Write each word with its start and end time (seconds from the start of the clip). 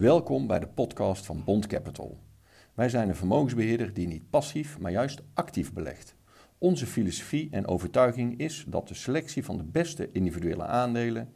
Welkom 0.00 0.46
bij 0.46 0.58
de 0.58 0.66
podcast 0.66 1.26
van 1.26 1.42
Bond 1.44 1.66
Capital. 1.66 2.18
Wij 2.74 2.88
zijn 2.88 3.08
een 3.08 3.16
vermogensbeheerder 3.16 3.94
die 3.94 4.06
niet 4.06 4.30
passief, 4.30 4.78
maar 4.78 4.90
juist 4.90 5.20
actief 5.34 5.72
belegt. 5.72 6.14
Onze 6.58 6.86
filosofie 6.86 7.48
en 7.50 7.66
overtuiging 7.66 8.38
is 8.38 8.64
dat 8.68 8.88
de 8.88 8.94
selectie 8.94 9.44
van 9.44 9.56
de 9.56 9.62
beste 9.62 10.08
individuele 10.12 10.64
aandelen 10.64 11.28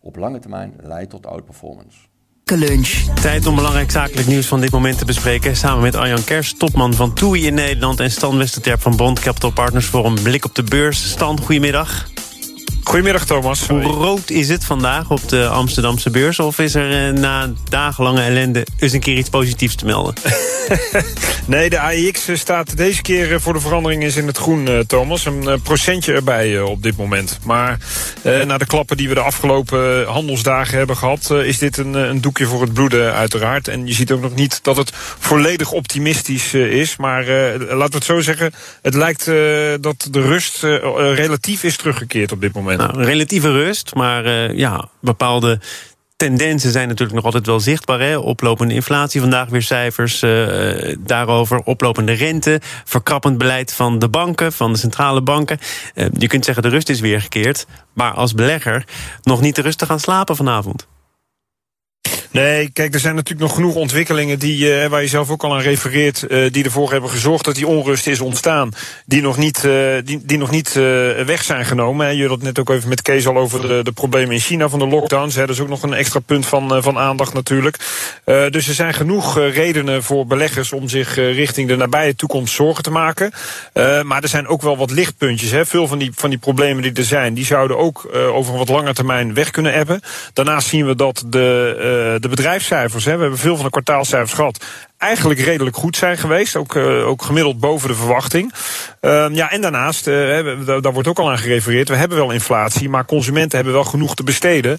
op 0.00 0.16
lange 0.16 0.38
termijn 0.38 0.74
leidt 0.80 1.10
tot 1.10 1.26
outperformance. 1.26 1.98
Lunch. 2.44 2.88
Tijd 3.20 3.46
om 3.46 3.54
belangrijk 3.54 3.90
zakelijk 3.90 4.28
nieuws 4.28 4.46
van 4.46 4.60
dit 4.60 4.70
moment 4.70 4.98
te 4.98 5.04
bespreken. 5.04 5.56
Samen 5.56 5.82
met 5.82 5.94
Arjan 5.94 6.24
Kers, 6.24 6.56
topman 6.56 6.94
van 6.94 7.14
TUI 7.14 7.46
in 7.46 7.54
Nederland... 7.54 8.00
en 8.00 8.10
Stan 8.10 8.36
Westerterp 8.36 8.80
van 8.80 8.96
Bond 8.96 9.20
Capital 9.20 9.52
Partners 9.52 9.86
voor 9.86 10.06
een 10.06 10.22
blik 10.22 10.44
op 10.44 10.54
de 10.54 10.62
beurs. 10.62 11.10
Stan, 11.10 11.40
goedemiddag. 11.40 12.17
Goedemiddag 12.88 13.24
Thomas. 13.24 13.66
Hoe 13.66 13.82
rood 13.82 14.30
is 14.30 14.48
het 14.48 14.64
vandaag 14.64 15.10
op 15.10 15.28
de 15.28 15.46
Amsterdamse 15.46 16.10
beurs? 16.10 16.38
Of 16.38 16.58
is 16.58 16.74
er 16.74 17.08
eh, 17.08 17.12
na 17.12 17.52
dagenlange 17.68 18.22
ellende 18.22 18.66
eens 18.78 18.92
een 18.92 19.00
keer 19.00 19.16
iets 19.16 19.28
positiefs 19.28 19.74
te 19.74 19.84
melden? 19.84 20.14
nee, 21.46 21.70
de 21.70 21.78
AIX 21.78 22.28
staat 22.32 22.76
deze 22.76 23.02
keer 23.02 23.32
eh, 23.32 23.40
voor 23.40 23.52
de 23.52 23.60
verandering 23.60 24.04
is 24.04 24.16
in 24.16 24.26
het 24.26 24.36
groen, 24.36 24.68
eh, 24.68 24.78
Thomas. 24.78 25.24
Een 25.24 25.60
procentje 25.62 26.12
erbij 26.12 26.60
op 26.60 26.82
dit 26.82 26.96
moment. 26.96 27.38
Maar 27.44 27.78
na 28.22 28.58
de 28.58 28.66
klappen 28.66 28.96
die 28.96 29.08
we 29.08 29.14
de 29.14 29.20
afgelopen 29.20 30.06
handelsdagen 30.06 30.78
hebben 30.78 30.96
gehad... 30.96 31.30
is 31.30 31.58
dit 31.58 31.76
een, 31.76 31.94
een, 31.94 32.20
doekje 32.20 32.46
voor 32.46 32.60
het 32.60 32.72
bloeden 32.72 33.12
uiteraard. 33.12 33.68
En 33.68 33.86
je 33.86 33.92
ziet 33.92 34.10
ook 34.10 34.20
nog 34.20 34.34
niet 34.34 34.58
dat 34.62 34.76
het 34.76 34.90
volledig 35.18 35.72
optimistisch 35.72 36.54
is. 36.54 36.96
Maar 36.96 37.24
laten 37.58 37.90
we 37.90 37.96
het 37.96 38.04
zo 38.04 38.20
zeggen, 38.20 38.52
het 38.82 38.94
lijkt 38.94 39.24
dat 39.80 40.08
de 40.10 40.20
rust 40.20 40.62
relatief 41.14 41.62
is 41.62 41.76
teruggekeerd 41.76 42.32
op 42.32 42.40
dit 42.40 42.52
moment. 42.52 42.77
Nou, 42.78 43.04
relatieve 43.04 43.52
rust, 43.52 43.94
maar 43.94 44.26
uh, 44.26 44.56
ja, 44.56 44.88
bepaalde 45.00 45.60
tendensen 46.16 46.70
zijn 46.70 46.88
natuurlijk 46.88 47.16
nog 47.16 47.24
altijd 47.24 47.46
wel 47.46 47.60
zichtbaar. 47.60 48.00
Hè? 48.00 48.16
Oplopende 48.16 48.74
inflatie, 48.74 49.20
vandaag 49.20 49.48
weer 49.48 49.62
cijfers 49.62 50.22
uh, 50.22 50.96
daarover. 50.98 51.58
Oplopende 51.58 52.12
rente, 52.12 52.60
verkrappend 52.84 53.38
beleid 53.38 53.74
van 53.74 53.98
de 53.98 54.08
banken, 54.08 54.52
van 54.52 54.72
de 54.72 54.78
centrale 54.78 55.22
banken. 55.22 55.58
Uh, 55.94 56.06
je 56.12 56.26
kunt 56.26 56.44
zeggen 56.44 56.62
de 56.62 56.68
rust 56.68 56.88
is 56.88 57.00
weergekeerd. 57.00 57.66
Maar 57.92 58.12
als 58.12 58.34
belegger 58.34 58.84
nog 59.22 59.40
niet 59.40 59.54
te 59.54 59.62
rustig 59.62 59.88
gaan 59.88 60.00
slapen 60.00 60.36
vanavond. 60.36 60.86
Nee, 62.38 62.70
kijk, 62.72 62.94
er 62.94 63.00
zijn 63.00 63.14
natuurlijk 63.14 63.46
nog 63.48 63.54
genoeg 63.54 63.74
ontwikkelingen 63.74 64.38
die, 64.38 64.82
uh, 64.82 64.86
waar 64.86 65.02
je 65.02 65.08
zelf 65.08 65.30
ook 65.30 65.44
al 65.44 65.54
aan 65.54 65.60
refereert, 65.60 66.24
uh, 66.28 66.52
die 66.52 66.64
ervoor 66.64 66.90
hebben 66.90 67.10
gezorgd 67.10 67.44
dat 67.44 67.54
die 67.54 67.66
onrust 67.66 68.06
is 68.06 68.20
ontstaan, 68.20 68.70
die 69.06 69.22
nog 69.22 69.36
niet, 69.36 69.64
uh, 69.64 69.96
die, 70.04 70.38
nog 70.38 70.50
niet 70.50 70.72
weg 71.26 71.42
zijn 71.42 71.64
genomen. 71.64 72.16
Je 72.16 72.22
had 72.22 72.30
het 72.30 72.42
net 72.42 72.58
ook 72.58 72.70
even 72.70 72.88
met 72.88 73.02
Kees 73.02 73.26
al 73.26 73.36
over 73.36 73.60
de, 73.68 73.80
de 73.82 73.92
problemen 73.92 74.34
in 74.34 74.40
China 74.40 74.68
van 74.68 74.78
de 74.78 74.86
lockdowns. 74.86 75.34
Hè. 75.34 75.40
Dat 75.40 75.54
is 75.54 75.60
ook 75.60 75.68
nog 75.68 75.82
een 75.82 75.92
extra 75.92 76.20
punt 76.20 76.46
van, 76.46 76.82
van 76.82 76.98
aandacht 76.98 77.34
natuurlijk. 77.34 77.76
dus 78.24 78.68
er 78.68 78.74
zijn 78.74 78.94
genoeg 78.94 79.38
redenen 79.38 80.02
voor 80.02 80.26
beleggers 80.26 80.72
om 80.72 80.88
zich 80.88 81.14
richting 81.14 81.68
de 81.68 81.76
nabije 81.76 82.14
toekomst 82.14 82.54
zorgen 82.54 82.82
te 82.82 82.90
maken. 82.90 83.32
maar 84.02 84.22
er 84.22 84.28
zijn 84.28 84.46
ook 84.46 84.62
wel 84.62 84.76
wat 84.76 84.90
lichtpuntjes. 84.90 85.50
Hè. 85.50 85.66
Veel 85.66 85.86
van 85.86 85.98
die, 85.98 86.10
van 86.14 86.30
die 86.30 86.38
problemen 86.38 86.82
die 86.82 86.92
er 86.92 87.04
zijn, 87.04 87.34
die 87.34 87.44
zouden 87.44 87.78
ook 87.78 88.08
over 88.14 88.52
een 88.52 88.58
wat 88.58 88.68
lange 88.68 88.92
termijn 88.92 89.34
weg 89.34 89.50
kunnen 89.50 89.72
hebben. 89.72 90.00
Daarnaast 90.32 90.68
zien 90.68 90.86
we 90.86 90.94
dat 90.94 91.24
de 91.26 92.26
de 92.27 92.27
bedrijfscijfers, 92.28 93.04
hè, 93.04 93.14
we 93.14 93.20
hebben 93.20 93.38
veel 93.38 93.54
van 93.54 93.64
de 93.64 93.70
kwartaalcijfers 93.70 94.32
gehad, 94.32 94.64
eigenlijk 94.98 95.40
redelijk 95.40 95.76
goed 95.76 95.96
zijn 95.96 96.18
geweest. 96.18 96.56
Ook, 96.56 96.74
uh, 96.74 97.08
ook 97.08 97.22
gemiddeld 97.22 97.60
boven 97.60 97.88
de 97.88 97.94
verwachting. 97.94 98.52
Uh, 99.00 99.26
ja, 99.32 99.50
en 99.50 99.60
daarnaast, 99.60 100.06
uh, 100.06 100.14
daar 100.66 100.92
wordt 100.92 101.08
ook 101.08 101.18
al 101.18 101.30
aan 101.30 101.38
gerefereerd, 101.38 101.88
we 101.88 101.96
hebben 101.96 102.18
wel 102.18 102.30
inflatie, 102.30 102.88
maar 102.88 103.04
consumenten 103.04 103.56
hebben 103.56 103.74
wel 103.74 103.84
genoeg 103.84 104.14
te 104.14 104.22
besteden 104.22 104.78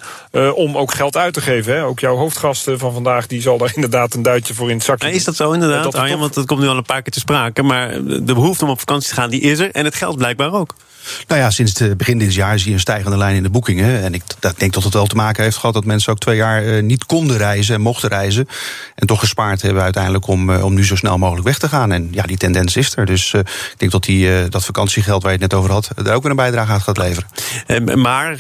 om 0.54 0.78
ook 0.78 0.94
geld 0.94 1.18
uit 1.18 1.34
te 1.34 1.42
geven. 1.42 1.74
Hè. 1.74 1.86
Ook 1.86 2.00
jouw 2.00 2.16
hoofdgast 2.16 2.72
van 2.76 2.94
vandaag, 2.94 3.28
die 3.28 3.42
zal 3.42 3.58
daar 3.58 3.72
inderdaad 3.80 4.14
een 4.14 4.22
duitje 4.22 4.54
voor 4.54 4.70
in 4.70 4.76
het 4.76 4.86
zakje. 4.86 5.12
Is 5.12 5.24
dat 5.24 5.36
zo 5.36 5.52
inderdaad, 5.52 5.84
dat 5.84 5.96
Arjen? 5.96 6.20
Want 6.20 6.34
dat 6.34 6.46
komt 6.46 6.60
nu 6.60 6.68
al 6.68 6.78
een 6.78 6.84
paar 6.84 7.02
keer 7.02 7.14
te 7.14 7.20
sprake. 7.20 7.64
Maar 7.64 7.92
de 8.04 8.34
behoefte 8.34 8.66
om 8.66 8.72
op 8.72 8.80
vakantie 8.80 9.10
te 9.10 9.16
gaan, 9.16 9.30
die 9.30 9.42
is 9.42 9.60
er. 9.60 9.72
En 9.72 9.86
het 9.86 9.96
geld 9.96 10.18
blijkbaar 10.18 10.54
ook. 10.54 10.76
Nou 11.28 11.42
ja, 11.42 11.50
sinds 11.50 11.80
het 11.80 11.98
begin 11.98 12.18
dit 12.18 12.34
jaar 12.34 12.60
zie 12.60 12.68
je 12.68 12.74
een 12.74 12.80
stijgende 12.80 13.18
lijn 13.18 13.36
in 13.36 13.44
de 13.44 13.50
boekingen. 13.50 14.04
En 14.04 14.14
ik 14.14 14.24
denk 14.58 14.74
dat 14.74 14.84
het 14.84 14.94
wel 14.94 15.06
te 15.06 15.16
maken 15.16 15.44
heeft 15.44 15.58
gehad 15.58 15.74
dat 15.74 15.86
mensen 15.86 16.12
ook 16.12 16.20
twee 16.20 16.36
jaar 16.36 16.64
eh, 16.66 16.84
niet 16.84 17.06
konden 17.06 17.38
reizen 17.38 17.76
en 17.76 17.82
mochten 17.82 18.10
reizen. 18.10 18.48
En 18.96 19.08
toch 19.08 19.20
gespaard 19.20 19.62
hebben 19.62 19.84
uiteindelijk 19.84 20.28
om, 20.28 20.50
eh, 20.50 20.66
om 20.66 20.74
nu 20.74 20.86
zo 20.86 20.96
snel 20.96 21.18
mogelijk 21.18 21.46
weg 21.46 21.58
te 21.58 21.70
gaan. 21.70 21.92
En 21.92 22.08
ja, 22.12 22.24
die 22.24 22.38
tendens 22.38 22.76
is 22.76 22.96
er. 22.96 23.06
Dus 23.06 23.34
uh, 23.34 23.40
ik 23.42 23.74
denk 23.78 23.92
dat 23.92 24.04
die, 24.04 24.50
dat 24.50 24.66
vakantiegeld 24.66 25.24
waar 25.24 25.32
je 25.32 25.38
het 25.38 25.52
net 25.52 25.60
over 25.60 25.72
had, 25.72 25.90
daar 25.96 26.16
ook 26.16 26.22
weer 26.22 26.32
een 26.32 26.38
bijdrage 26.38 26.72
aan 26.72 26.82
gaat 26.82 26.98
leveren. 26.98 28.02
maar 28.02 28.38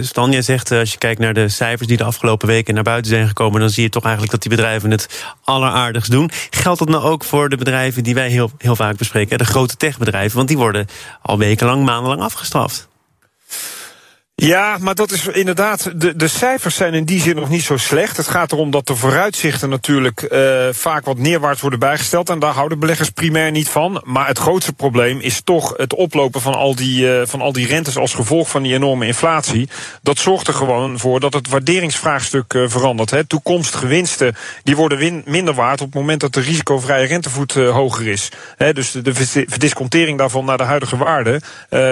Stan, 0.00 0.30
jij 0.30 0.42
zegt 0.42 0.72
als 0.72 0.92
je 0.92 0.98
kijkt 0.98 1.20
naar 1.20 1.34
de 1.34 1.48
cijfers 1.48 1.88
die 1.88 1.96
de 1.96 2.04
afgelopen 2.04 2.48
weken 2.48 2.74
naar 2.74 2.82
buiten 2.82 3.10
zijn 3.10 3.26
gekomen, 3.26 3.60
dan 3.60 3.70
zie 3.70 3.82
je 3.82 3.88
toch 3.88 4.02
eigenlijk 4.02 4.32
dat 4.32 4.42
die 4.42 4.50
bedrijven 4.50 4.90
het 4.90 5.08
alleraardigst 5.44 6.10
doen. 6.10 6.30
Geldt 6.50 6.78
dat 6.78 6.88
nou 6.88 7.02
ook 7.02 7.24
voor 7.24 7.48
de 7.48 7.56
bedrijven 7.56 8.02
die 8.02 8.14
wij 8.14 8.28
heel, 8.28 8.50
heel 8.58 8.76
vaak 8.76 8.96
bespreken, 8.96 9.38
de 9.38 9.44
grote 9.44 9.76
techbedrijven? 9.76 10.36
Want 10.36 10.48
die 10.48 10.56
worden 10.56 10.86
al 11.22 11.38
wekenlang, 11.38 11.84
maandenlang 12.04 12.30
afgestraft. 12.32 12.88
Ja, 14.36 14.76
maar 14.80 14.94
dat 14.94 15.10
is 15.10 15.26
inderdaad. 15.26 15.90
De, 16.00 16.16
de 16.16 16.28
cijfers 16.28 16.74
zijn 16.76 16.94
in 16.94 17.04
die 17.04 17.20
zin 17.20 17.34
nog 17.34 17.48
niet 17.48 17.62
zo 17.62 17.76
slecht. 17.76 18.16
Het 18.16 18.28
gaat 18.28 18.52
erom 18.52 18.70
dat 18.70 18.86
de 18.86 18.96
vooruitzichten 18.96 19.68
natuurlijk 19.68 20.28
uh, 20.30 20.68
vaak 20.72 21.04
wat 21.04 21.18
neerwaarts 21.18 21.60
worden 21.60 21.78
bijgesteld. 21.78 22.30
En 22.30 22.38
daar 22.38 22.52
houden 22.52 22.78
beleggers 22.78 23.10
primair 23.10 23.50
niet 23.50 23.68
van. 23.68 24.02
Maar 24.04 24.26
het 24.26 24.38
grootste 24.38 24.72
probleem 24.72 25.20
is 25.20 25.40
toch 25.44 25.74
het 25.76 25.94
oplopen 25.94 26.40
van 26.40 26.54
al 26.54 26.74
die, 26.74 27.06
uh, 27.06 27.22
van 27.26 27.40
al 27.40 27.52
die 27.52 27.66
rentes 27.66 27.96
als 27.96 28.14
gevolg 28.14 28.50
van 28.50 28.62
die 28.62 28.74
enorme 28.74 29.06
inflatie. 29.06 29.68
Dat 30.02 30.18
zorgt 30.18 30.48
er 30.48 30.54
gewoon 30.54 30.98
voor 30.98 31.20
dat 31.20 31.34
het 31.34 31.48
waarderingsvraagstuk 31.48 32.54
uh, 32.54 32.68
verandert. 32.68 33.10
Hè. 33.10 33.24
Toekomstige 33.24 33.86
winsten 33.86 34.36
die 34.62 34.76
worden 34.76 35.22
minder 35.24 35.54
waard 35.54 35.80
op 35.80 35.86
het 35.86 36.00
moment 36.00 36.20
dat 36.20 36.32
de 36.32 36.40
risicovrije 36.40 37.06
rentevoet 37.06 37.52
hoger 37.52 38.06
is. 38.06 38.28
Hè, 38.56 38.72
dus 38.72 38.90
de, 38.90 39.02
de 39.02 39.14
verdiscontering 39.14 40.18
daarvan 40.18 40.44
naar 40.44 40.58
de 40.58 40.62
huidige 40.62 40.96
waarde 40.96 41.40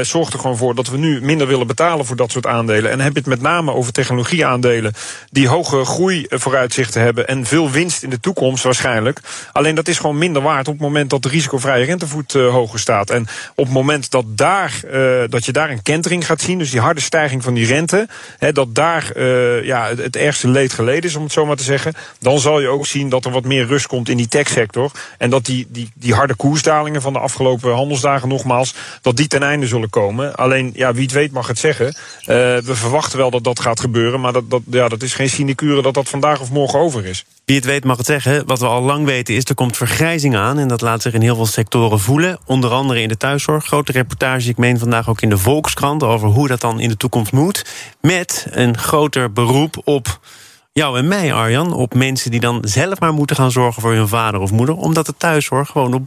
zorgt 0.02 0.32
er 0.32 0.38
gewoon 0.38 0.56
voor 0.56 0.74
dat 0.74 0.88
we 0.88 0.98
nu 0.98 1.20
minder 1.20 1.46
willen 1.46 1.66
betalen 1.66 2.06
voor 2.06 2.16
dat 2.16 2.31
soort 2.32 2.46
aandelen. 2.46 2.90
En 2.90 2.96
dan 2.96 3.06
heb 3.06 3.12
je 3.12 3.18
het 3.18 3.28
met 3.28 3.40
name 3.40 3.72
over 3.72 3.92
technologieaandelen 3.92 4.92
die 5.30 5.48
hoge 5.48 5.84
groeivooruitzichten 5.84 7.02
hebben 7.02 7.28
en 7.28 7.46
veel 7.46 7.70
winst 7.70 8.02
in 8.02 8.10
de 8.10 8.20
toekomst 8.20 8.64
waarschijnlijk. 8.64 9.20
Alleen 9.52 9.74
dat 9.74 9.88
is 9.88 9.98
gewoon 9.98 10.18
minder 10.18 10.42
waard 10.42 10.68
op 10.68 10.72
het 10.72 10.82
moment 10.82 11.10
dat 11.10 11.22
de 11.22 11.28
risicovrije 11.28 11.84
rentevoet 11.84 12.34
uh, 12.34 12.50
hoger 12.50 12.78
staat. 12.78 13.10
En 13.10 13.26
op 13.54 13.64
het 13.64 13.74
moment 13.74 14.10
dat, 14.10 14.24
daar, 14.28 14.80
uh, 14.92 15.22
dat 15.28 15.44
je 15.44 15.52
daar 15.52 15.70
een 15.70 15.82
kentering 15.82 16.26
gaat 16.26 16.40
zien, 16.40 16.58
dus 16.58 16.70
die 16.70 16.80
harde 16.80 17.00
stijging 17.00 17.42
van 17.42 17.54
die 17.54 17.66
rente, 17.66 18.08
hè, 18.38 18.52
dat 18.52 18.74
daar 18.74 19.12
uh, 19.16 19.64
ja, 19.64 19.88
het, 19.88 19.98
het 19.98 20.16
ergste 20.16 20.48
leed 20.48 20.72
geleden 20.72 21.10
is, 21.10 21.16
om 21.16 21.22
het 21.22 21.32
zo 21.32 21.46
maar 21.46 21.56
te 21.56 21.62
zeggen, 21.62 21.94
dan 22.18 22.38
zal 22.38 22.60
je 22.60 22.68
ook 22.68 22.86
zien 22.86 23.08
dat 23.08 23.24
er 23.24 23.30
wat 23.30 23.44
meer 23.44 23.66
rust 23.66 23.86
komt 23.86 24.08
in 24.08 24.16
die 24.16 24.28
techsector. 24.28 24.90
En 25.18 25.30
dat 25.30 25.44
die, 25.44 25.66
die, 25.68 25.90
die 25.94 26.14
harde 26.14 26.34
koersdalingen 26.34 27.02
van 27.02 27.12
de 27.12 27.18
afgelopen 27.18 27.74
handelsdagen 27.74 28.28
nogmaals, 28.28 28.74
dat 29.02 29.16
die 29.16 29.26
ten 29.26 29.42
einde 29.42 29.66
zullen 29.66 29.90
komen. 29.90 30.34
Alleen, 30.34 30.70
ja, 30.74 30.92
wie 30.92 31.02
het 31.02 31.12
weet 31.12 31.32
mag 31.32 31.46
het 31.46 31.58
zeggen. 31.58 31.94
Uh, 32.22 32.36
we 32.58 32.74
verwachten 32.74 33.18
wel 33.18 33.30
dat 33.30 33.44
dat 33.44 33.60
gaat 33.60 33.80
gebeuren, 33.80 34.20
maar 34.20 34.32
dat, 34.32 34.50
dat, 34.50 34.62
ja, 34.70 34.88
dat 34.88 35.02
is 35.02 35.14
geen 35.14 35.30
sinecure 35.30 35.82
dat 35.82 35.94
dat 35.94 36.08
vandaag 36.08 36.40
of 36.40 36.50
morgen 36.50 36.78
over 36.78 37.06
is. 37.06 37.24
Wie 37.44 37.56
het 37.56 37.64
weet 37.64 37.84
mag 37.84 37.96
het 37.96 38.06
zeggen. 38.06 38.46
Wat 38.46 38.58
we 38.58 38.66
al 38.66 38.82
lang 38.82 39.04
weten 39.04 39.34
is, 39.34 39.44
er 39.44 39.54
komt 39.54 39.76
vergrijzing 39.76 40.36
aan... 40.36 40.58
en 40.58 40.68
dat 40.68 40.80
laat 40.80 41.02
zich 41.02 41.12
in 41.12 41.20
heel 41.20 41.34
veel 41.34 41.46
sectoren 41.46 42.00
voelen. 42.00 42.38
Onder 42.46 42.70
andere 42.70 43.00
in 43.00 43.08
de 43.08 43.16
thuiszorg. 43.16 43.64
Grote 43.64 43.92
reportage, 43.92 44.48
ik 44.48 44.56
meen 44.56 44.78
vandaag 44.78 45.08
ook 45.08 45.20
in 45.20 45.28
de 45.28 45.38
Volkskrant... 45.38 46.02
over 46.02 46.28
hoe 46.28 46.48
dat 46.48 46.60
dan 46.60 46.80
in 46.80 46.88
de 46.88 46.96
toekomst 46.96 47.32
moet. 47.32 47.64
Met 48.00 48.46
een 48.50 48.78
groter 48.78 49.32
beroep 49.32 49.80
op 49.84 50.20
jou 50.72 50.98
en 50.98 51.08
mij, 51.08 51.32
Arjan. 51.32 51.72
Op 51.72 51.94
mensen 51.94 52.30
die 52.30 52.40
dan 52.40 52.58
zelf 52.62 53.00
maar 53.00 53.12
moeten 53.12 53.36
gaan 53.36 53.50
zorgen 53.50 53.82
voor 53.82 53.92
hun 53.92 54.08
vader 54.08 54.40
of 54.40 54.50
moeder... 54.50 54.76
omdat 54.76 55.06
de 55.06 55.14
thuiszorg 55.16 55.68
gewoon 55.68 55.94
op 55.94 56.02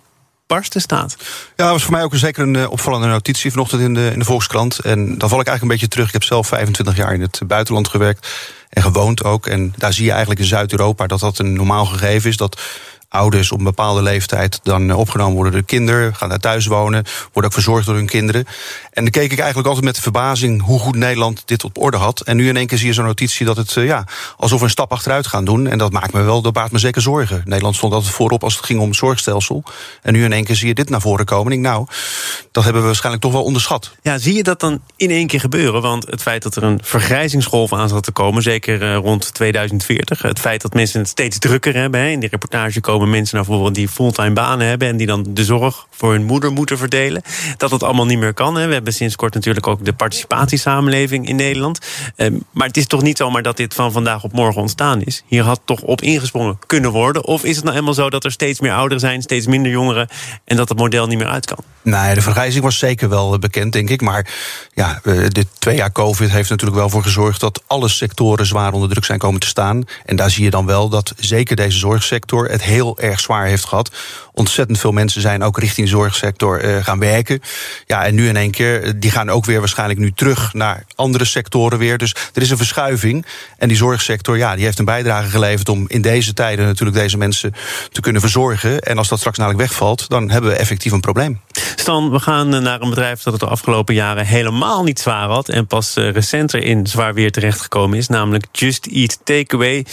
barsten 0.48 0.82
staat. 0.82 1.16
Ja, 1.56 1.64
dat 1.64 1.70
was 1.70 1.84
voor 1.84 1.92
mij 1.92 2.04
ook 2.04 2.16
zeker 2.16 2.44
een 2.44 2.54
uh, 2.54 2.72
opvallende 2.72 3.08
notitie 3.08 3.52
vanochtend 3.52 3.82
in 3.82 3.94
de, 3.94 4.10
in 4.14 4.20
de 4.20 4.26
Volkskrant. 4.26 4.80
En 4.80 5.18
dan 5.18 5.30
val 5.30 5.40
ik 5.40 5.48
eigenlijk 5.48 5.62
een 5.62 5.68
beetje 5.68 5.88
terug. 5.88 6.08
Ik 6.08 6.14
heb 6.14 6.24
zelf 6.24 6.48
25 6.48 6.96
jaar 6.96 7.14
in 7.14 7.22
het 7.22 7.42
buitenland 7.48 7.88
gewerkt 7.88 8.28
en 8.70 8.82
gewoond 8.82 9.24
ook. 9.24 9.48
En 9.48 9.74
daar 9.78 9.94
zie 9.94 10.06
je 10.06 10.12
eigenlijk 10.12 10.40
in 10.40 10.46
Zuid-Europa 10.46 11.08
dat 11.08 11.20
dat 11.20 11.40
een 11.40 11.54
normaal 11.54 11.86
gegeven 11.86 12.30
is. 12.30 12.38
Dat 12.38 12.62
ouders 13.16 13.52
op 13.52 13.58
een 13.58 13.64
bepaalde 13.64 14.02
leeftijd 14.02 14.60
dan 14.64 14.90
eh, 14.90 15.00
opgenomen 15.00 15.34
worden 15.34 15.54
door 15.54 15.64
kinderen, 15.64 16.16
gaan 16.16 16.30
daar 16.30 16.40
thuis 16.40 16.66
wonen, 16.66 17.04
worden 17.24 17.52
ook 17.52 17.54
verzorgd 17.54 17.86
door 17.86 17.96
hun 17.96 18.06
kinderen. 18.06 18.46
En 18.96 19.04
dan 19.04 19.12
keek 19.12 19.32
ik 19.32 19.38
eigenlijk 19.38 19.68
altijd 19.68 19.86
met 19.86 20.00
verbazing 20.00 20.62
hoe 20.62 20.80
goed 20.80 20.96
Nederland 20.96 21.42
dit 21.46 21.64
op 21.64 21.78
orde 21.78 21.98
had. 21.98 22.22
En 22.22 22.38
nu 22.38 22.48
in 22.48 22.58
één 22.58 22.68
keer 22.68 22.78
zie 22.78 22.88
je 22.88 22.94
zo'n 22.94 23.06
notitie 23.06 23.46
dat 23.46 23.58
het, 23.58 23.76
uh, 23.76 23.86
ja, 23.86 24.06
alsof 24.38 24.60
we 24.60 24.66
een 24.66 24.72
stap 24.72 24.92
achteruit 24.92 25.28
gaan 25.28 25.46
doen. 25.46 25.68
En 25.68 25.78
dat 25.78 25.92
maakt 25.92 26.14
me 26.14 26.22
wel, 26.22 26.42
dat 26.42 26.54
baart 26.54 26.72
me 26.72 26.78
zeker 26.78 27.02
zorgen. 27.02 27.42
Nederland 27.46 27.76
stond 27.76 27.94
altijd 27.94 28.14
voorop 28.14 28.44
als 28.44 28.56
het 28.56 28.66
ging 28.66 28.80
om 28.80 28.88
het 28.88 28.98
zorgstelsel. 28.98 29.64
En 30.02 30.14
nu 30.14 30.24
in 30.24 30.34
één 30.34 30.44
keer 30.44 30.56
zie 30.56 30.68
je 30.68 30.74
dit 30.74 30.90
naar 30.90 31.02
voren 31.02 31.26
komen. 31.26 31.52
En 31.52 31.58
ik, 31.58 31.64
nou, 31.64 31.88
dat 32.52 32.64
hebben 32.64 32.82
we 32.82 32.88
waarschijnlijk 32.88 33.24
toch 33.24 33.34
wel 33.34 33.44
onderschat. 33.44 33.96
Ja, 34.02 34.18
zie 34.18 34.34
je 34.34 34.44
dat 34.44 34.60
dan 34.60 34.82
in 34.96 35.10
één 35.10 35.28
keer 35.28 35.40
gebeuren? 35.40 35.82
Want 35.82 36.06
het 36.06 36.22
feit 36.22 36.44
dat 36.44 36.56
er 36.56 36.64
een 36.64 36.80
vergrijzingsgolf 36.84 37.74
aan 37.74 37.90
zat 37.90 38.04
te 38.04 38.12
komen, 38.12 38.42
zeker 38.42 38.82
uh, 38.82 38.96
rond 38.96 39.34
2040. 39.34 40.22
Het 40.22 40.40
feit 40.40 40.62
dat 40.62 40.74
mensen 40.74 41.00
het 41.00 41.10
steeds 41.10 41.40
drukker 41.40 41.76
hebben. 41.76 42.00
Hè, 42.00 42.08
in 42.08 42.20
die 42.20 42.30
reportage 42.30 42.82
komen 42.82 43.10
mensen 43.10 43.36
naar 43.36 43.46
voren 43.46 43.74
die 43.74 43.90
fulltime 43.90 44.34
banen 44.34 44.68
hebben 44.68 44.88
en 44.88 44.98
die 44.98 45.08
dan 45.08 45.26
de 45.28 45.44
zorg 45.44 45.88
voor 45.90 46.12
hun 46.12 46.24
moeder 46.24 46.52
moeten 46.52 46.78
verdelen. 46.78 47.22
Dat 47.58 47.70
dat 47.70 47.84
allemaal 47.84 48.06
niet 48.06 48.20
meer 48.20 48.34
kan. 48.34 48.56
Hè. 48.56 48.68
We 48.68 48.74
hebben 48.74 48.85
hebben 48.86 48.94
sinds 48.94 49.16
kort 49.16 49.34
natuurlijk 49.34 49.68
ook 49.68 49.86
de 49.86 49.94
participatiesamenleving 49.94 51.28
in 51.28 51.36
Nederland. 51.36 51.80
Ehm, 52.16 52.34
maar 52.52 52.68
het 52.68 52.78
is 52.78 52.88
toch 52.88 53.02
niet 53.02 53.18
zomaar 53.18 53.42
dat 53.42 53.58
dit 53.58 53.74
van 53.74 53.92
vandaag 53.92 54.24
op 54.24 54.32
morgen 54.32 54.62
ontstaan 54.62 55.02
is. 55.02 55.24
Hier 55.28 55.44
had 55.44 55.62
toch 55.66 55.82
op 55.82 56.02
ingesprongen 56.02 56.60
kunnen 56.66 56.92
worden. 56.92 57.26
Of 57.26 57.44
is 57.44 57.56
het 57.56 57.66
nou 57.66 57.78
eenmaal 57.78 57.94
zo 57.94 58.10
dat 58.10 58.24
er 58.24 58.32
steeds 58.32 58.60
meer 58.60 58.74
ouderen 58.74 59.00
zijn, 59.00 59.22
steeds 59.22 59.48
minder 59.48 59.72
jongeren 59.72 60.08
en 60.46 60.56
dat 60.56 60.70
het 60.70 60.78
model 60.78 61.08
niet 61.08 61.18
meer 61.18 61.28
uit 61.28 61.46
kan? 61.46 61.58
Nee, 61.82 62.16
de 62.16 62.22
vergrijzing 62.22 62.64
was 62.64 62.78
zeker 62.78 63.10
wel 63.10 63.40
bekend, 63.40 63.74
denk 63.74 63.90
ik. 63.90 64.02
Maar 64.02 64.28
ja, 64.74 65.02
dit 65.28 65.48
twee 65.60 65.76
jaar 65.76 65.92
COVID 65.92 66.30
heeft 66.30 66.50
natuurlijk 66.50 66.78
wel 66.78 66.90
voor 66.90 67.04
gezorgd 67.04 67.40
dat 67.40 67.64
alle 67.68 67.88
sectoren 67.88 68.46
zwaar 68.46 68.74
onder 68.74 68.90
druk 68.90 69.06
zijn 69.06 69.20
komen 69.20 69.40
te 69.40 69.48
staan. 69.48 69.84
En 70.06 70.16
daar 70.16 70.30
zie 70.30 70.44
je 70.44 70.50
dan 70.50 70.66
wel 70.66 70.90
dat 70.90 71.14
zeker 71.18 71.56
deze 71.56 71.78
zorgsector 71.78 72.50
het 72.50 72.64
heel 72.64 73.00
erg 73.00 73.20
zwaar 73.20 73.46
heeft 73.46 73.66
gehad. 73.66 73.92
Ontzettend 74.34 74.80
veel 74.80 74.92
mensen 74.92 75.22
zijn 75.22 75.44
ook 75.44 75.60
richting 75.60 75.88
de 75.88 75.94
zorgsector 75.94 76.66
uh, 76.66 76.84
gaan 76.84 77.00
werken. 77.00 77.42
Ja, 77.86 78.06
en 78.06 78.16
nu 78.16 78.28
in 78.28 78.36
één 78.36 78.52
keer, 78.52 78.75
eh, 78.82 78.92
die 78.96 79.12
gaan 79.12 79.30
ook 79.30 79.46
weer 79.46 79.60
waarschijnlijk 79.60 80.00
nu 80.00 80.12
terug 80.12 80.54
naar 80.54 80.84
andere 80.96 81.26
sectoren 81.26 81.78
weer. 81.80 81.98
Dus 81.98 82.16
er 82.34 82.42
is 82.42 82.50
een 82.50 82.58
verschuiving. 82.58 83.26
En 83.58 83.68
die 83.68 83.78
zorgsector, 83.78 84.38
ja, 84.38 84.56
die 84.56 84.66
heeft 84.66 84.80
een 84.80 84.86
bijdrage 84.86 85.30
geleverd 85.30 85.70
om 85.70 85.86
in 85.88 86.02
deze 86.02 86.34
tijden 86.34 86.66
natuurlijk 86.66 86.98
deze 86.98 87.18
mensen 87.18 87.54
te 87.92 88.02
kunnen 88.02 88.22
verzorgen. 88.22 88.80
En 88.80 88.98
als 88.98 89.08
dat 89.08 89.18
straks 89.20 89.38
namelijk 89.38 89.62
wegvalt, 89.62 90.10
dan 90.10 90.30
hebben 90.30 90.50
we 90.50 90.56
effectief 90.56 90.92
een 90.92 91.00
probleem. 91.00 91.42
Stan, 91.76 92.12
we 92.12 92.20
gaan 92.20 92.50
naar 92.50 92.82
een 92.82 92.90
bedrijf 92.90 93.22
dat 93.22 93.34
het 93.34 93.42
de 93.42 93.48
afgelopen 93.48 93.94
jaren 93.94 94.26
helemaal 94.26 94.84
niet 94.84 95.00
zwaar 95.00 95.28
had. 95.28 95.50
En 95.50 95.68
pas 95.68 95.96
eh, 95.96 96.12
recenter 96.12 96.64
in 96.64 96.88
zwaar 96.88 97.14
weer 97.14 97.32
terechtgekomen 97.32 97.98
is, 97.98 98.08
namelijk 98.08 98.46
Just 98.52 98.86
Eat 98.86 99.20
Takeaway. 99.24 99.86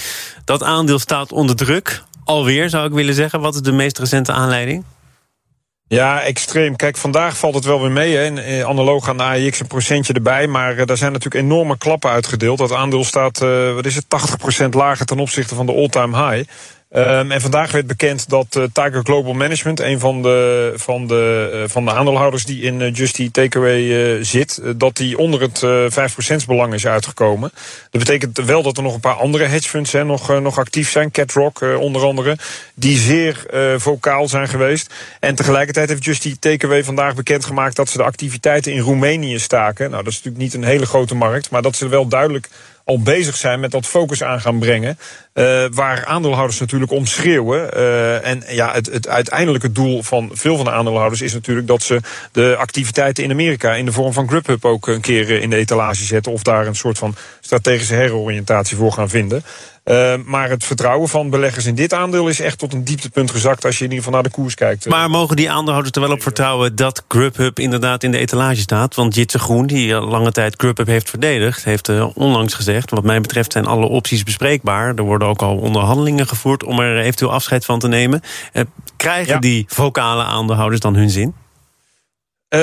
Dat 0.45 0.63
aandeel 0.63 0.99
staat 0.99 1.33
onder 1.33 1.57
druk. 1.57 2.03
Alweer 2.25 2.69
zou 2.69 2.87
ik 2.87 2.93
willen 2.93 3.15
zeggen. 3.15 3.41
Wat 3.41 3.55
is 3.55 3.61
de 3.61 3.73
meest 3.73 3.99
recente 3.99 4.33
aanleiding? 4.33 4.85
Ja, 5.93 6.23
extreem. 6.23 6.77
Kijk, 6.77 6.97
vandaag 6.97 7.37
valt 7.37 7.55
het 7.55 7.65
wel 7.65 7.81
weer 7.81 7.91
mee. 7.91 8.17
Hè. 8.17 8.41
Eh, 8.41 8.65
analoog 8.65 9.09
aan 9.09 9.17
de 9.17 9.23
AIX 9.23 9.61
een 9.61 9.67
procentje 9.67 10.13
erbij. 10.13 10.47
Maar 10.47 10.77
uh, 10.77 10.87
daar 10.87 10.97
zijn 10.97 11.13
natuurlijk 11.13 11.45
enorme 11.45 11.79
klappen 11.79 12.11
uitgedeeld. 12.11 12.59
Dat 12.59 12.73
aandeel 12.73 13.05
staat, 13.05 13.43
uh, 13.43 13.75
wat 13.75 13.87
is 13.87 13.95
het, 13.95 14.05
80% 14.65 14.69
lager 14.71 15.07
ten 15.07 15.19
opzichte 15.19 15.55
van 15.55 15.67
de 15.67 15.73
all-time 15.73 16.17
high. 16.17 16.51
Um, 16.95 17.31
en 17.31 17.41
vandaag 17.41 17.73
werd 17.73 17.87
bekend 17.87 18.29
dat 18.29 18.57
uh, 18.57 18.65
Tiger 18.73 19.01
Global 19.05 19.33
Management, 19.33 19.81
een 19.81 19.99
van 19.99 20.23
de, 20.23 20.73
van 20.77 21.07
de, 21.07 21.51
uh, 21.55 21.69
van 21.71 21.85
de 21.85 21.93
aandeelhouders 21.93 22.45
die 22.45 22.63
in 22.63 22.81
uh, 22.81 22.95
Justy 22.95 23.31
Takeaway 23.31 24.25
zit, 24.25 24.63
dat 24.77 24.97
die 24.97 25.19
onder 25.19 25.41
het 25.41 25.65
5% 26.43 26.47
belang 26.47 26.75
is 26.75 26.87
uitgekomen. 26.87 27.53
Dat 27.91 28.01
betekent 28.01 28.39
wel 28.39 28.63
dat 28.63 28.77
er 28.77 28.83
nog 28.83 28.95
een 28.95 29.01
paar 29.01 29.15
andere 29.15 29.45
hedgefunds 29.45 29.93
hè, 29.93 30.05
nog, 30.05 30.41
nog 30.41 30.59
actief 30.59 30.91
zijn, 30.91 31.11
Catrock 31.11 31.61
onder 31.79 32.03
andere, 32.03 32.37
die 32.75 32.99
zeer 32.99 33.47
vocaal 33.77 34.29
zijn 34.29 34.49
geweest. 34.49 34.95
En 35.21 35.35
tegelijkertijd 35.35 35.89
heeft 35.89 36.05
Justy 36.05 36.37
Takeaway 36.39 36.85
vandaag 36.85 37.15
bekendgemaakt 37.15 37.77
dat 37.77 37.89
ze 37.89 37.97
de 37.97 38.05
activiteiten 38.05 38.73
in 38.73 38.81
Roemenië 38.81 39.39
staken. 39.39 39.91
Nou, 39.91 40.03
dat 40.03 40.13
is 40.13 40.23
natuurlijk 40.23 40.45
niet 40.45 40.55
een 40.55 40.71
hele 40.71 40.87
grote 40.87 41.15
markt, 41.15 41.51
maar 41.51 41.63
dat 41.63 41.77
ze 41.77 41.89
wel 41.89 42.09
duidelijk 42.09 42.49
al 42.85 43.03
bezig 43.03 43.37
zijn 43.37 43.61
met 43.61 43.71
dat 43.71 43.87
focus 43.87 44.23
aan 44.23 44.41
gaan 44.41 44.59
brengen. 44.59 44.99
Uh, 45.35 45.65
waar 45.71 46.05
aandeelhouders 46.05 46.61
natuurlijk 46.61 46.93
om 46.93 47.07
schreeuwen. 47.07 47.71
Uh, 47.77 48.27
en 48.27 48.43
ja, 48.49 48.73
het, 48.73 48.87
het 48.87 49.09
uiteindelijke 49.09 49.73
doel 49.73 50.03
van 50.03 50.31
veel 50.33 50.57
van 50.57 50.65
de 50.65 50.71
aandeelhouders 50.71 51.21
is 51.21 51.33
natuurlijk 51.33 51.67
dat 51.67 51.83
ze 51.83 52.01
de 52.33 52.55
activiteiten 52.59 53.25
in 53.25 53.31
Amerika 53.31 53.75
in 53.75 53.85
de 53.85 53.93
vorm 53.93 54.13
van 54.13 54.29
Grubhub 54.29 54.65
ook 54.65 54.87
een 54.87 55.01
keer 55.01 55.31
in 55.31 55.51
de 55.51 55.57
etalage 55.57 56.05
zetten. 56.05 56.33
Of 56.33 56.43
daar 56.43 56.67
een 56.67 56.75
soort 56.75 56.99
van 56.99 57.15
strategische 57.41 57.95
heroriëntatie 57.95 58.77
voor 58.77 58.93
gaan 58.93 59.09
vinden. 59.09 59.45
Uh, 59.85 60.15
maar 60.25 60.49
het 60.49 60.65
vertrouwen 60.65 61.09
van 61.09 61.31
beleggers 61.31 61.67
in 61.67 61.75
dit 61.75 61.95
aandeel 61.95 62.29
is 62.29 62.41
echt 62.41 62.59
tot 62.59 62.73
een 62.73 62.85
dieptepunt 62.85 63.31
gezakt 63.31 63.65
als 63.65 63.79
je 63.79 63.85
in 63.85 63.91
ieder 63.91 64.05
geval 64.05 64.21
naar 64.21 64.31
de 64.31 64.37
koers 64.37 64.55
kijkt. 64.55 64.89
Maar 64.89 65.11
mogen 65.11 65.37
die 65.37 65.51
aandeelhouders 65.51 65.97
er 65.97 66.03
wel 66.03 66.13
op 66.13 66.23
vertrouwen 66.23 66.77
dat 66.77 67.05
Grubhub 67.09 67.59
inderdaad 67.59 68.03
in 68.03 68.11
de 68.11 68.19
etalage 68.19 68.61
staat? 68.61 68.95
Want 68.95 69.15
Jitse 69.15 69.39
Groen, 69.39 69.67
die 69.67 69.95
lange 69.95 70.33
tijd 70.33 70.55
Grubhub 70.57 70.87
heeft 70.87 71.11
verdedigd, 71.11 71.65
heeft 71.65 72.15
onlangs 72.15 72.55
gezegd: 72.55 72.91
wat 72.91 73.05
mij 73.05 73.21
betreft 73.21 73.53
zijn 73.53 73.67
alle 73.67 73.87
opties 73.87 74.23
bespreekbaar. 74.23 74.95
Er 74.95 75.03
worden 75.03 75.29
ook 75.29 75.43
al 75.43 75.57
onderhandelingen 75.57 76.27
gevoerd 76.27 76.65
om 76.65 76.79
er 76.81 76.99
eventueel 76.99 77.33
afscheid 77.33 77.65
van 77.65 77.79
te 77.79 77.89
nemen. 77.89 78.21
Eh, 78.53 78.63
krijgen 78.97 79.41
die 79.41 79.65
vocale 79.69 80.23
aandeelhouders 80.23 80.81
dan 80.81 80.95
hun 80.95 81.11
zin? 81.11 81.35
Uh, 82.55 82.61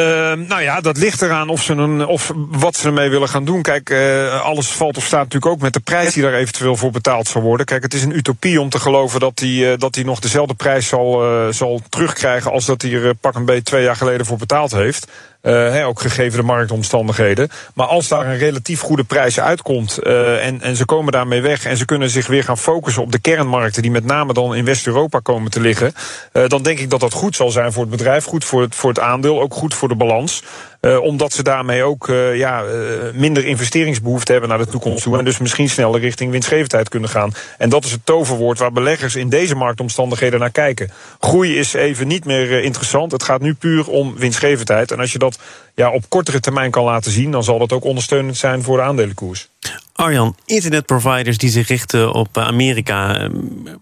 nou 0.47 0.61
ja, 0.61 0.81
dat 0.81 0.97
ligt 0.97 1.21
eraan 1.21 1.49
of, 1.49 1.61
ze 1.61 1.73
een, 1.73 2.05
of 2.05 2.31
wat 2.35 2.75
ze 2.75 2.87
ermee 2.87 3.09
willen 3.09 3.29
gaan 3.29 3.45
doen. 3.45 3.61
Kijk, 3.61 3.89
uh, 3.89 4.41
alles 4.41 4.67
valt 4.67 4.97
of 4.97 5.05
staat 5.05 5.23
natuurlijk 5.23 5.51
ook 5.51 5.61
met 5.61 5.73
de 5.73 5.79
prijs 5.79 6.13
die 6.13 6.23
daar 6.23 6.33
eventueel 6.33 6.75
voor 6.75 6.91
betaald 6.91 7.27
zal 7.27 7.41
worden. 7.41 7.65
Kijk, 7.65 7.83
het 7.83 7.93
is 7.93 8.03
een 8.03 8.17
utopie 8.17 8.61
om 8.61 8.69
te 8.69 8.79
geloven 8.79 9.19
dat 9.19 9.39
hij 9.39 9.49
uh, 9.49 9.77
dat 9.77 9.95
nog 9.95 10.19
dezelfde 10.19 10.53
prijs 10.53 10.87
zal, 10.87 11.23
zal 11.51 11.81
terugkrijgen 11.89 12.51
als 12.51 12.65
dat 12.65 12.81
hij 12.81 12.91
er 12.91 13.15
pak 13.15 13.35
een 13.35 13.45
beetje 13.45 13.63
twee 13.63 13.83
jaar 13.83 13.95
geleden 13.95 14.25
voor 14.25 14.37
betaald 14.37 14.71
heeft. 14.71 15.07
Uh, 15.41 15.87
ook 15.87 16.01
gegeven 16.01 16.39
de 16.39 16.45
marktomstandigheden. 16.45 17.49
Maar 17.73 17.87
als 17.87 18.07
daar 18.07 18.27
een 18.27 18.37
relatief 18.37 18.81
goede 18.81 19.03
prijs 19.03 19.39
uitkomt 19.39 19.99
uh, 20.03 20.45
en, 20.45 20.61
en 20.61 20.75
ze 20.75 20.85
komen 20.85 21.11
daarmee 21.11 21.41
weg 21.41 21.65
en 21.65 21.77
ze 21.77 21.85
kunnen 21.85 22.09
zich 22.09 22.27
weer 22.27 22.43
gaan 22.43 22.57
focussen 22.57 23.03
op 23.03 23.11
de 23.11 23.19
kernmarkten 23.19 23.81
die 23.81 23.91
met 23.91 24.05
name 24.05 24.33
dan 24.33 24.55
in 24.55 24.65
West-Europa 24.65 25.19
komen 25.19 25.51
te 25.51 25.59
liggen, 25.59 25.93
uh, 26.33 26.47
dan 26.47 26.63
denk 26.63 26.79
ik 26.79 26.89
dat 26.89 26.99
dat 26.99 27.13
goed 27.13 27.35
zal 27.35 27.51
zijn 27.51 27.73
voor 27.73 27.81
het 27.81 27.91
bedrijf, 27.91 28.25
goed 28.25 28.45
voor 28.45 28.61
het, 28.61 28.75
voor 28.75 28.89
het 28.89 28.99
aandeel, 28.99 29.41
ook 29.41 29.53
goed 29.53 29.73
voor 29.73 29.87
de 29.87 29.95
balans. 29.95 30.43
Uh, 30.81 31.01
omdat 31.01 31.33
ze 31.33 31.43
daarmee 31.43 31.83
ook 31.83 32.07
uh, 32.07 32.37
ja, 32.37 32.63
uh, 32.63 32.69
minder 33.13 33.45
investeringsbehoefte 33.45 34.31
hebben 34.31 34.49
naar 34.49 34.57
de 34.57 34.67
toekomst 34.67 35.03
toe. 35.03 35.17
En 35.17 35.25
dus 35.25 35.37
misschien 35.37 35.69
sneller 35.69 35.99
richting 35.99 36.31
winstgevendheid 36.31 36.89
kunnen 36.89 37.09
gaan. 37.09 37.31
En 37.57 37.69
dat 37.69 37.85
is 37.85 37.91
het 37.91 38.05
toverwoord 38.05 38.59
waar 38.59 38.71
beleggers 38.71 39.15
in 39.15 39.29
deze 39.29 39.55
marktomstandigheden 39.55 40.39
naar 40.39 40.51
kijken. 40.51 40.91
Groei 41.19 41.57
is 41.57 41.73
even 41.73 42.07
niet 42.07 42.25
meer 42.25 42.63
interessant. 42.63 43.11
Het 43.11 43.23
gaat 43.23 43.41
nu 43.41 43.53
puur 43.53 43.87
om 43.87 44.15
winstgevendheid. 44.17 44.91
En 44.91 44.99
als 44.99 45.11
je 45.11 45.19
dat 45.19 45.39
ja, 45.75 45.91
op 45.91 46.09
kortere 46.09 46.39
termijn 46.39 46.71
kan 46.71 46.83
laten 46.83 47.11
zien, 47.11 47.31
dan 47.31 47.43
zal 47.43 47.59
dat 47.59 47.71
ook 47.71 47.83
ondersteunend 47.83 48.37
zijn 48.37 48.63
voor 48.63 48.77
de 48.77 48.83
aandelenkoers. 48.83 49.49
Arjan, 49.93 50.35
internetproviders 50.45 51.37
die 51.37 51.49
zich 51.49 51.67
richten 51.67 52.13
op 52.13 52.37
Amerika, 52.37 53.29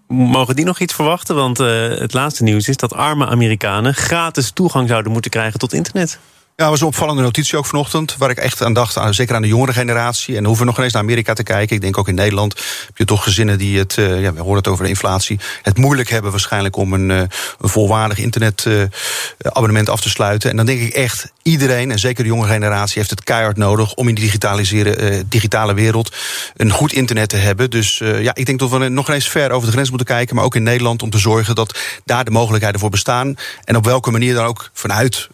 mogen 0.08 0.56
die 0.56 0.66
nog 0.66 0.80
iets 0.80 0.94
verwachten? 0.94 1.36
Want 1.36 1.58
het 1.58 2.14
laatste 2.14 2.44
nieuws 2.44 2.68
is 2.68 2.78
dat 2.78 2.94
arme 2.94 3.26
Amerikanen 3.28 3.94
gratis 3.94 4.52
toegang 4.52 4.90
zouden 4.90 5.12
moeten 5.12 5.32
krijgen 5.32 5.60
tot 5.60 5.74
internet. 5.74 6.20
Ja, 6.60 6.70
was 6.70 6.82
een 6.82 6.88
opvallende 6.88 7.22
notitie 7.22 7.58
ook 7.58 7.66
vanochtend. 7.66 8.16
Waar 8.18 8.30
ik 8.30 8.38
echt 8.38 8.62
aan 8.62 8.74
dacht, 8.74 8.98
zeker 9.10 9.36
aan 9.36 9.42
de 9.42 9.48
jongere 9.48 9.74
generatie. 9.74 10.28
En 10.28 10.36
dan 10.36 10.46
hoeven 10.46 10.66
we 10.66 10.72
nog 10.72 10.84
eens 10.84 10.94
naar 10.94 11.02
Amerika 11.02 11.34
te 11.34 11.44
kijken. 11.44 11.76
Ik 11.76 11.82
denk 11.82 11.98
ook 11.98 12.08
in 12.08 12.16
Nederland 12.16 12.54
heb 12.86 12.98
je 12.98 13.06
toch 13.06 13.24
gezinnen 13.24 13.58
die 13.58 13.80
het, 13.80 13.98
uh, 13.98 14.22
ja, 14.22 14.34
we 14.34 14.42
horen 14.42 14.58
het 14.58 14.68
over 14.68 14.84
de 14.84 14.90
inflatie, 14.90 15.40
het 15.62 15.78
moeilijk 15.78 16.10
hebben 16.10 16.32
waarschijnlijk 16.32 16.76
om 16.76 16.94
een, 16.94 17.10
een 17.10 17.30
volwaardig 17.60 18.18
internetabonnement 18.18 19.88
uh, 19.88 19.94
af 19.94 20.02
te 20.02 20.10
sluiten. 20.10 20.50
En 20.50 20.56
dan 20.56 20.66
denk 20.66 20.82
ik 20.82 20.94
echt, 20.94 21.32
iedereen, 21.48 21.92
en 21.92 22.00
zeker 22.00 22.24
de 22.24 22.30
jonge 22.30 22.48
generatie, 22.48 22.98
heeft 22.98 23.10
het 23.10 23.24
keihard 23.24 23.58
nodig 23.58 23.94
om 23.94 24.08
in 24.08 24.16
die 24.16 24.24
digitaliseren, 24.24 25.30
digitale 25.30 25.74
wereld 25.74 26.16
een 26.56 26.72
goed 26.72 26.94
internet 26.94 27.30
te 27.30 27.36
hebben. 27.36 27.70
Dus 27.70 27.98
ja, 27.98 28.36
ik 28.36 28.46
denk 28.46 28.60
dat 28.60 28.70
we 28.70 28.90
nog 28.90 29.10
eens 29.10 29.30
ver 29.30 29.52
over 29.52 29.68
de 29.68 29.74
grens 29.74 29.90
moeten 29.90 30.08
kijken, 30.08 30.36
maar 30.36 30.44
ook 30.44 30.56
in 30.56 30.64
Nederland 30.64 31.02
om 31.02 31.10
te 31.10 31.18
zorgen 31.18 31.56
dat 31.56 31.80
daar 32.06 32.26
de 32.26 32.32
mogelijkheden 32.32 32.80
voor 32.80 32.90
bestaan. 32.90 33.36
En 33.64 33.76
op 33.76 33.86
welke 33.86 34.12
manier 34.12 34.34
dan 34.34 34.46
ook 34.46 34.70
vanuit 34.74 35.28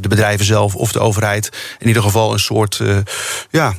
de 0.00 0.08
bedrijven 0.08 0.46
zelf 0.46 0.74
of 0.74 0.92
de 0.92 0.98
overheid 0.98 1.50
in 1.78 1.86
ieder 1.86 2.02
geval 2.02 2.32
een 2.32 2.38
soort 2.38 2.80
ja, 3.50 3.74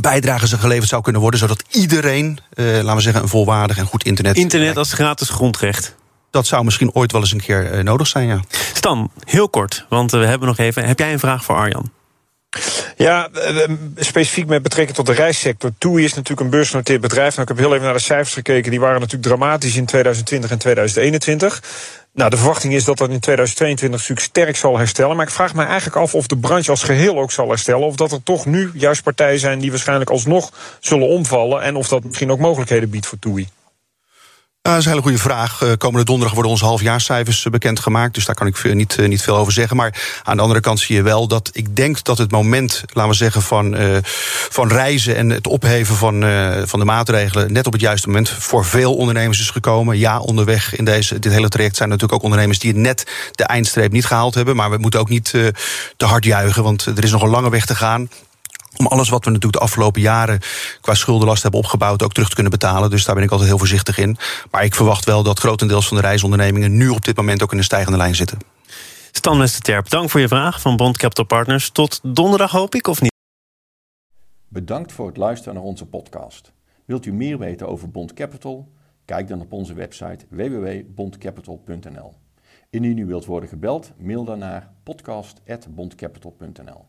bijdrage 0.00 0.48
ze 0.48 0.58
geleverd 0.58 0.88
zou 0.88 1.02
kunnen 1.02 1.20
worden, 1.20 1.40
zodat 1.40 1.62
iedereen, 1.70 2.38
laten 2.56 2.94
we 2.94 3.00
zeggen, 3.00 3.22
een 3.22 3.28
volwaardig 3.28 3.78
en 3.78 3.86
goed 3.86 4.04
internet. 4.04 4.36
Internet 4.36 4.76
als 4.76 4.92
gratis 4.92 5.28
grondrecht. 5.28 5.96
Dat 6.30 6.46
zou 6.46 6.64
misschien 6.64 6.94
ooit 6.94 7.12
wel 7.12 7.20
eens 7.20 7.32
een 7.32 7.40
keer 7.40 7.74
uh, 7.74 7.82
nodig 7.82 8.06
zijn, 8.06 8.26
ja. 8.26 8.40
Stan, 8.74 9.10
heel 9.24 9.48
kort, 9.48 9.86
want 9.88 10.10
we 10.10 10.26
hebben 10.26 10.48
nog 10.48 10.58
even. 10.58 10.84
Heb 10.84 10.98
jij 10.98 11.12
een 11.12 11.18
vraag 11.18 11.44
voor 11.44 11.56
Arjan? 11.56 11.90
Ja, 12.96 13.28
specifiek 13.96 14.46
met 14.46 14.62
betrekking 14.62 14.96
tot 14.96 15.06
de 15.06 15.12
reissector. 15.12 15.70
TUI 15.78 16.04
is 16.04 16.14
natuurlijk 16.14 16.40
een 16.40 16.50
beursgenoteerd 16.50 17.00
bedrijf. 17.00 17.30
Nou, 17.30 17.42
ik 17.42 17.48
heb 17.48 17.58
heel 17.58 17.74
even 17.74 17.84
naar 17.84 17.94
de 17.94 18.00
cijfers 18.00 18.34
gekeken. 18.34 18.70
Die 18.70 18.80
waren 18.80 19.00
natuurlijk 19.00 19.28
dramatisch 19.28 19.76
in 19.76 19.84
2020 19.84 20.50
en 20.50 20.58
2021. 20.58 21.62
Nou, 22.12 22.30
de 22.30 22.36
verwachting 22.36 22.74
is 22.74 22.84
dat 22.84 22.98
dat 22.98 23.10
in 23.10 23.20
2022 23.20 23.98
natuurlijk 23.98 24.26
sterk 24.26 24.56
zal 24.56 24.78
herstellen. 24.78 25.16
Maar 25.16 25.26
ik 25.26 25.32
vraag 25.32 25.54
me 25.54 25.64
eigenlijk 25.64 25.96
af 25.96 26.14
of 26.14 26.26
de 26.26 26.36
branche 26.36 26.70
als 26.70 26.82
geheel 26.82 27.18
ook 27.18 27.32
zal 27.32 27.48
herstellen. 27.48 27.86
Of 27.86 27.96
dat 27.96 28.12
er 28.12 28.22
toch 28.22 28.46
nu 28.46 28.70
juist 28.74 29.02
partijen 29.02 29.38
zijn 29.38 29.58
die 29.58 29.70
waarschijnlijk 29.70 30.10
alsnog 30.10 30.52
zullen 30.80 31.08
omvallen. 31.08 31.62
En 31.62 31.76
of 31.76 31.88
dat 31.88 32.04
misschien 32.04 32.30
ook 32.30 32.38
mogelijkheden 32.38 32.90
biedt 32.90 33.06
voor 33.06 33.18
TUI. 33.18 33.48
Dat 34.72 34.78
is 34.78 34.84
een 34.84 34.90
hele 34.90 35.02
goede 35.02 35.18
vraag. 35.18 35.62
Uh, 35.62 35.72
komende 35.78 36.04
donderdag 36.04 36.34
worden 36.34 36.52
onze 36.52 36.64
halfjaarscijfers 36.64 37.44
uh, 37.44 37.52
bekendgemaakt. 37.52 38.14
Dus 38.14 38.24
daar 38.24 38.34
kan 38.34 38.46
ik 38.46 38.74
niet, 38.74 38.96
uh, 39.00 39.08
niet 39.08 39.22
veel 39.22 39.36
over 39.36 39.52
zeggen. 39.52 39.76
Maar 39.76 40.20
aan 40.22 40.36
de 40.36 40.42
andere 40.42 40.60
kant 40.60 40.80
zie 40.80 40.96
je 40.96 41.02
wel 41.02 41.28
dat 41.28 41.50
ik 41.52 41.76
denk 41.76 42.04
dat 42.04 42.18
het 42.18 42.30
moment, 42.30 42.84
laten 42.92 43.10
we 43.10 43.16
zeggen, 43.16 43.42
van, 43.42 43.76
van 44.50 44.68
reizen 44.68 45.16
en 45.16 45.30
het 45.30 45.46
opheven 45.46 45.96
van, 45.96 46.24
van 46.66 46.78
de 46.78 46.84
maatregelen 46.84 47.52
net 47.52 47.66
op 47.66 47.72
het 47.72 47.80
juiste 47.80 48.06
moment 48.06 48.28
voor 48.28 48.64
veel 48.64 48.96
ondernemers 48.96 49.40
is 49.40 49.50
gekomen. 49.50 49.98
Ja, 49.98 50.20
onderweg 50.20 50.76
in 50.76 50.84
deze, 50.84 51.18
dit 51.18 51.32
hele 51.32 51.48
traject 51.48 51.76
zijn 51.76 51.88
natuurlijk 51.88 52.18
ook 52.18 52.24
ondernemers 52.24 52.58
die 52.58 52.72
het 52.72 52.80
net 52.80 53.06
de 53.32 53.44
eindstreep 53.44 53.92
niet 53.92 54.06
gehaald 54.06 54.34
hebben. 54.34 54.56
Maar 54.56 54.70
we 54.70 54.78
moeten 54.78 55.00
ook 55.00 55.08
niet 55.08 55.30
te 55.96 56.04
hard 56.04 56.24
juichen, 56.24 56.62
want 56.62 56.84
er 56.84 57.04
is 57.04 57.10
nog 57.10 57.22
een 57.22 57.28
lange 57.28 57.50
weg 57.50 57.66
te 57.66 57.74
gaan 57.74 58.08
om 58.78 58.86
alles 58.86 59.08
wat 59.08 59.24
we 59.24 59.30
natuurlijk 59.30 59.58
de 59.58 59.64
afgelopen 59.64 60.00
jaren 60.00 60.40
qua 60.80 60.94
schuldenlast 60.94 61.42
hebben 61.42 61.60
opgebouwd 61.60 62.02
ook 62.02 62.12
terug 62.12 62.28
te 62.28 62.34
kunnen 62.34 62.52
betalen. 62.52 62.90
Dus 62.90 63.04
daar 63.04 63.14
ben 63.14 63.24
ik 63.24 63.30
altijd 63.30 63.48
heel 63.48 63.58
voorzichtig 63.58 63.98
in. 63.98 64.16
Maar 64.50 64.64
ik 64.64 64.74
verwacht 64.74 65.04
wel 65.04 65.22
dat 65.22 65.38
grotendeels 65.38 65.88
van 65.88 65.96
de 65.96 66.02
reisondernemingen 66.02 66.76
nu 66.76 66.88
op 66.88 67.04
dit 67.04 67.16
moment 67.16 67.42
ook 67.42 67.52
in 67.52 67.58
een 67.58 67.64
stijgende 67.64 67.98
lijn 67.98 68.14
zitten. 68.14 68.38
Stan 69.12 69.38
Westerterp, 69.38 69.88
dank 69.88 70.10
voor 70.10 70.20
je 70.20 70.28
vraag 70.28 70.60
van 70.60 70.76
Bond 70.76 70.96
Capital 70.96 71.24
Partners. 71.24 71.70
Tot 71.70 72.00
donderdag 72.02 72.50
hoop 72.50 72.74
ik, 72.74 72.86
of 72.86 73.00
niet? 73.00 73.12
Bedankt 74.48 74.92
voor 74.92 75.06
het 75.06 75.16
luisteren 75.16 75.54
naar 75.54 75.62
onze 75.62 75.86
podcast. 75.86 76.52
Wilt 76.84 77.06
u 77.06 77.12
meer 77.12 77.38
weten 77.38 77.68
over 77.68 77.90
Bond 77.90 78.14
Capital? 78.14 78.72
Kijk 79.04 79.28
dan 79.28 79.40
op 79.40 79.52
onze 79.52 79.74
website 79.74 80.26
www.bondcapital.nl. 80.28 82.14
Indien 82.70 82.98
u 82.98 83.06
wilt 83.06 83.24
worden 83.24 83.48
gebeld, 83.48 83.92
mail 83.98 84.24
dan 84.24 84.38
naar 84.38 84.72
podcast.bondcapital.nl. 84.82 86.84